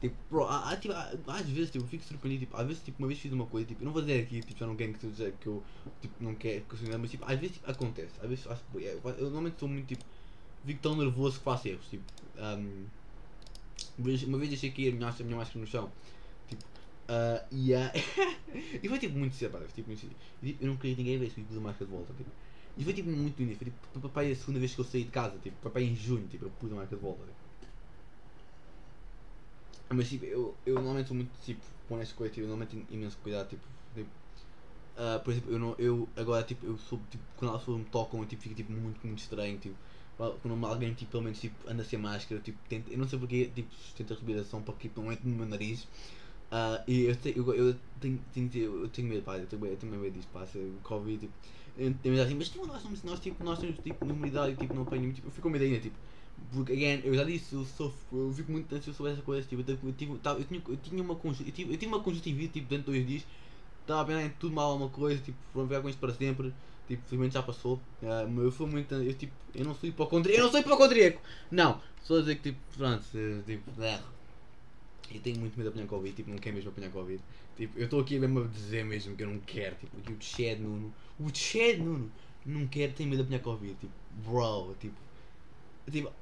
[0.00, 2.82] Tipo, bro, há, há, tipo, há, às vezes tipo, eu fico surpreendido, tipo, às vezes
[2.84, 4.76] tipo, uma vez fiz uma coisa, tipo, eu não vou dizer aqui, tipo, já não
[4.76, 5.62] quero que tu dizer que eu
[6.00, 8.78] tipo, não quero que eu mas tipo, às vezes tipo, acontece, às vezes acho que
[8.78, 10.04] eu, eu normalmente sou muito tipo,
[10.64, 12.04] fico tão nervoso que faço erros, tipo,
[12.38, 12.86] um,
[13.98, 15.90] uma vez deixei cair a minha, a minha máscara no chão
[17.08, 17.40] Uh,
[18.82, 20.14] e, foi tipo muito cedo, tipo, muito cedo.
[20.40, 22.12] Tipo, eu não queria ninguém ver, tipo, pus a máscara de volta.
[22.12, 22.30] Tipo.
[22.76, 23.58] E foi tipo muito bonito.
[23.58, 26.28] Foi tipo, papai a segunda vez que eu saí de casa, tipo, papai em junho,
[26.28, 27.24] tipo, eu pus a máscara de volta.
[27.24, 27.48] Tipo.
[29.90, 33.00] Mas tipo, eu, eu normalmente sou muito tipo, com essa coisa, tipo, eu normalmente tenho
[33.00, 34.10] imenso cuidado, tipo, tipo
[34.96, 37.84] uh, por exemplo, eu, não, eu agora tipo, eu sou tipo, quando as pessoas me
[37.86, 39.76] tocam, eu tipo, fico tipo, muito, muito estranho, tipo,
[40.42, 43.46] quando alguém tipo, pelo menos tipo, anda sem máscara, tipo, tenta, eu não sei porque,
[43.46, 45.88] tipo, tenta respiração para que tipo, não entre no meu nariz.
[46.50, 48.50] Uh, e eu, te, eu, eu, tenho, tenho,
[48.82, 51.34] eu tenho medo, pá, eu tenho, eu tenho medo disso, pá, se Covid, tipo,
[51.76, 54.74] eu tenho medo assim, mas tipo, nós, somos, nós, tipo, nós temos tipo imunidade, tipo,
[54.74, 55.98] não apanho, tipo, eu fico com medo ainda, tipo,
[56.50, 59.60] porque, again, eu já disse, eu, sofro, eu fico muito ansioso sobre essa coisa, tipo,
[59.70, 62.68] eu, eu, tive, eu, tinha, eu tinha uma conjuntivite, eu eu tive uma conjuntivite, tipo,
[62.68, 63.26] dentro de dois dias,
[63.82, 66.54] estava a pensar tudo mal alguma coisa, tipo, vamos ficar com isto para sempre,
[66.86, 70.44] tipo, felizmente já passou, uh, eu fui muito, eu tipo, eu não sou hipocondríaco, eu
[70.44, 73.04] não sou hipocondríaco, não, só a dizer que, tipo, pronto,
[73.44, 74.17] tipo, erro.
[75.10, 77.22] Eu tenho muito medo de apanhar Covid, tipo, não quero mesmo apanhar Covid.
[77.56, 80.60] Tipo, eu estou aqui mesmo a dizer mesmo que eu não quero, tipo, o Chad
[80.60, 82.10] Nuno, o Chad Nuno,
[82.44, 83.92] não quero, tenho medo de apanhar Covid, tipo,
[84.24, 84.96] bro, tipo,
[85.90, 86.12] tipo,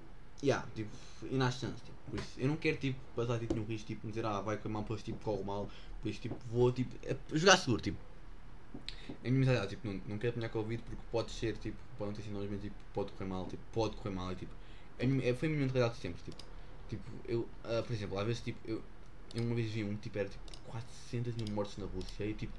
[0.42, 0.90] yeah, tipo,
[1.22, 4.07] e nas chance, tipo, por isso, eu não quero, tipo, passar, tipo, nenhum risco, tipo,
[4.09, 5.68] dizer, ah, vai correr mal, depois, tipo, corre mal,
[6.01, 7.99] por isso, tipo, vou, tipo, é, jogar seguro, tipo,
[9.25, 12.16] a minha mentalidade, tipo, não, não quero apanhar Covid porque pode ser, tipo, pode não
[12.16, 14.53] ter sintomas, mas, tipo, pode correr mal, tipo, pode correr mal, e, tipo,
[15.01, 16.37] a minha, foi a minha mentalidade sempre, tipo,
[16.88, 18.83] tipo, eu, ah, por exemplo, às vezes, tipo, eu,
[19.35, 22.53] eu uma vez vi um, tipo, era, tipo, 400 mil mortes na Rússia, e, tipo,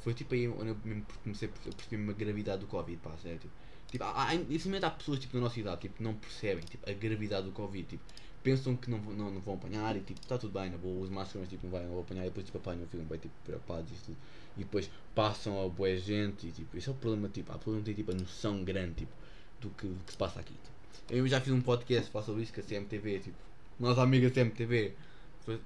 [0.00, 3.38] foi, tipo, aí onde eu mesmo comecei a perceber uma gravidade do Covid, pá, sério,
[3.38, 3.52] tipo,
[3.90, 6.88] tipo, há, há, infelizmente há pessoas, tipo, na nossa idade, tipo, que não percebem, tipo,
[6.88, 8.02] a gravidade do Covid, tipo,
[8.42, 11.10] pensam que não, não, não vão apanhar e, tipo, está tudo bem, na boa, os
[11.10, 13.90] máscaras, tipo, não, vai, não vão apanhar, e depois, tipo, apanham, ficam bem, tipo, preocupados
[13.90, 14.16] e tudo,
[14.56, 17.74] e depois passam a boa gente, e, tipo, esse é o problema, tipo, há pessoas
[17.74, 19.12] que não têm, tipo, a noção grande, tipo,
[19.60, 20.80] do que, do que se passa aqui, tipo.
[21.10, 23.36] Eu já fiz um podcast para sobre isso com a CMTV, tipo,
[23.80, 24.94] nossa amiga CMTV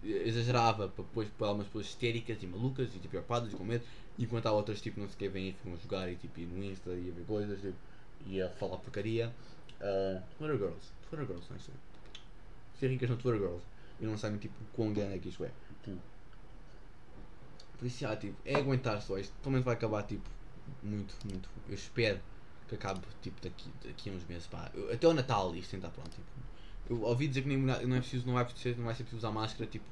[0.03, 3.85] exagerava para depois para algumas pessoas histéricas e malucas e tipo preocupadas e com medo,
[4.19, 6.65] enquanto há outras tipo não sequer vêm e ficam a jogar e tipo ir no
[6.65, 7.75] Insta e a ver coisas tipo,
[8.27, 9.33] e a falar porcaria.
[9.81, 11.73] Uh, Twitter Girls, Twitter Girls, não é isso?
[12.79, 13.65] Ser ricas no Twitter Girls
[14.01, 15.51] e não sabem tipo quão grande é que isto é.
[15.83, 15.99] Tipo,
[17.79, 19.33] Por isso, já, tipo, é aguentar só isto.
[19.41, 20.29] Pelo menos vai acabar, tipo,
[20.83, 21.49] muito, muito.
[21.69, 22.21] Eu espero
[22.69, 24.71] que acabe, tipo, daqui, daqui a uns meses, pá.
[24.75, 26.54] Eu- até o Natal isto tentar pronto, tipo.
[26.89, 29.19] Eu ouvi dizer que nem, não é preciso, não vai, precisar, não vai ser preciso
[29.19, 29.85] usar máscara, tipo,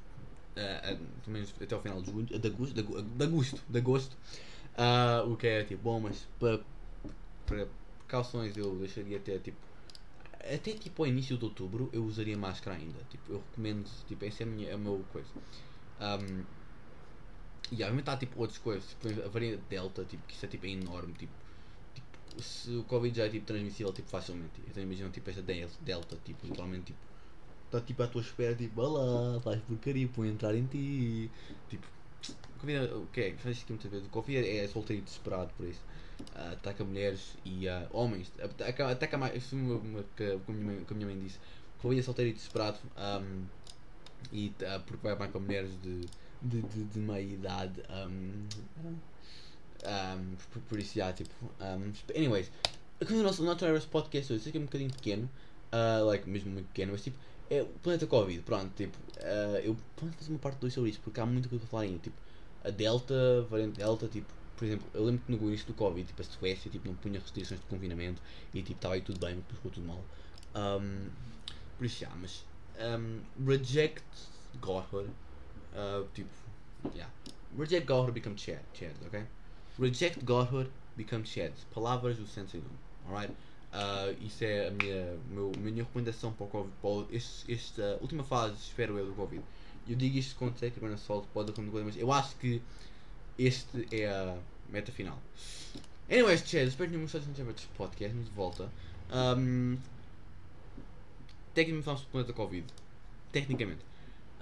[0.55, 3.77] eh, eh, pelo menos até ao final de julho, de agosto, de de agosto, de
[3.79, 4.17] agosto.
[4.75, 6.59] Ah, o que é, tipo, bom, mas para,
[7.99, 9.57] precauções eu deixaria até, tipo,
[10.39, 12.99] até tipo ao início de outubro eu usaria máscara ainda.
[13.09, 15.29] Tipo, eu recomendo, tipo, essa é a minha, é a meu coisa.
[15.99, 16.43] Um,
[17.71, 20.65] e obviamente há tipo outras coisas, tipo, a variante Delta, tipo, que isso é tipo
[20.65, 21.33] é enorme, tipo,
[22.41, 24.61] se o Covid já é tipo transmissível tipo facilmente.
[24.67, 26.99] Então imagina tipo esta Del- Delta, tipo, literalmente tipo,
[27.65, 31.31] está tipo à tua espera, tipo, olá, faz porcaria, põe entrar em ti.
[31.69, 31.87] Tipo,
[32.55, 33.37] o Covid, é- o que é?
[33.37, 34.07] Faz aqui muitas vezes.
[34.07, 35.81] O Covid é solteiro e desesperado por isso.
[36.35, 38.31] Ah, ataca mulheres e ah, homens.
[38.41, 39.35] Ataca, ataca mais.
[39.35, 39.99] É como,
[40.47, 41.37] a minha minha mãe disse.
[41.79, 42.79] O Covid é solteiro e desesperado.
[42.95, 43.45] ahm,
[44.31, 46.09] e ah, porque vai mais mulheres de,
[46.41, 47.83] de, de, de meia idade.
[47.89, 48.47] ahm,
[49.85, 51.33] ahm, por, por isso já, tipo.
[51.59, 52.51] ahm, anyways,
[53.01, 55.29] aqui no nosso Not Virus Podcast hoje, sei que é um bocadinho pequeno.
[55.71, 57.17] ah, like, mesmo muito pequeno, mas tipo.
[57.49, 58.97] É o planeta Covid, pronto, tipo.
[59.19, 61.83] ah, eu posso fazer uma parte 2 sobre isso, porque há muita coisa para falar
[61.83, 61.99] ainda.
[61.99, 62.15] Tipo,
[62.63, 64.27] a Delta, variante Delta, tipo.
[64.55, 67.19] Por exemplo, eu lembro que no início do Covid, tipo, a Suécia tipo, não punha
[67.19, 68.21] restrições de confinamento
[68.53, 70.03] e tipo, estava aí tudo bem, mas ficou tudo mal.
[70.53, 71.09] Ahm,
[71.77, 72.45] por isso já, mas
[72.79, 74.03] um, reject
[74.61, 75.09] Godhood.
[75.73, 76.29] Uh, tipo,
[76.93, 77.11] yeah.
[77.57, 79.25] Reject Godhood, become Chad, Chad, ok?
[79.79, 81.51] Reject Godhood, become Chad.
[81.73, 83.33] Palavras do Sensei Doom, alright?
[83.73, 88.55] Uh, isso é a minha, meu, minha recomendação para o Covid, para esta última fase,
[88.55, 89.43] espero eu, do Covid.
[89.87, 92.61] Eu digo isto com Take Gonna Salt, pode acontecer, mas eu acho que
[93.37, 94.37] este é a
[94.69, 95.19] meta final.
[96.09, 98.69] Anyways, Chad, espero que não gostes muito deste podcast, de volta.
[99.11, 99.77] Um,
[101.53, 102.65] tecnicamente vamos para o Covid.
[103.31, 103.81] Tecnicamente.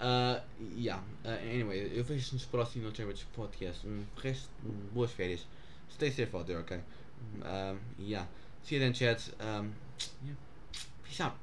[0.01, 0.39] Uh,
[0.75, 0.99] yeah.
[1.23, 3.85] Uh, anyway, eu vejo nos próximos Chambers Podcast.
[3.85, 5.45] Um resto, um, boas férias.
[5.91, 6.79] Stay safe out there, ok?
[7.43, 8.25] Um, yeah.
[8.63, 9.31] See you then, chat.
[9.39, 9.71] Um,
[10.25, 10.35] yeah.
[11.03, 11.35] Peace out.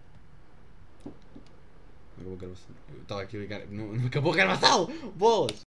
[2.16, 2.70] Acabou a gravação.
[2.92, 3.66] Eu estava aqui a ligar.
[3.68, 4.86] Não, não acabou a gravação!
[5.14, 5.64] Bolas!